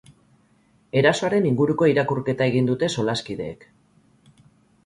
Erasoaren 1.01 1.45
inguruko 1.51 1.89
irakurketa 1.93 2.47
egin 2.53 2.71
dute 2.73 2.91
solaskideek. 2.97 3.69